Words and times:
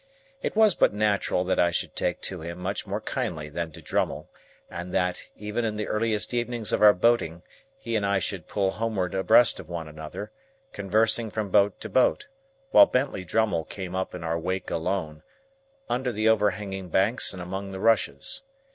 It 0.41 0.55
was 0.55 0.73
but 0.73 0.95
natural 0.95 1.43
that 1.43 1.59
I 1.59 1.69
should 1.69 1.95
take 1.95 2.21
to 2.21 2.41
him 2.41 2.57
much 2.57 2.87
more 2.87 3.01
kindly 3.01 3.49
than 3.49 3.71
to 3.73 3.83
Drummle, 3.83 4.31
and 4.67 4.91
that, 4.95 5.29
even 5.35 5.63
in 5.63 5.75
the 5.75 5.87
earliest 5.87 6.33
evenings 6.33 6.73
of 6.73 6.81
our 6.81 6.91
boating, 6.95 7.43
he 7.77 7.95
and 7.95 8.03
I 8.03 8.17
should 8.17 8.47
pull 8.47 8.71
homeward 8.71 9.13
abreast 9.13 9.59
of 9.59 9.69
one 9.69 9.87
another, 9.87 10.31
conversing 10.73 11.29
from 11.29 11.51
boat 11.51 11.79
to 11.81 11.87
boat, 11.87 12.25
while 12.71 12.87
Bentley 12.87 13.23
Drummle 13.23 13.63
came 13.65 13.93
up 13.93 14.15
in 14.15 14.23
our 14.23 14.39
wake 14.39 14.71
alone, 14.71 15.21
under 15.87 16.11
the 16.11 16.27
overhanging 16.27 16.89
banks 16.89 17.31
and 17.31 17.39
among 17.39 17.69
the 17.69 17.79
rushes. 17.79 18.41